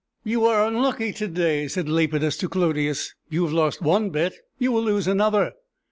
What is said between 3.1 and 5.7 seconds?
"you have lost one bet; you will lose another."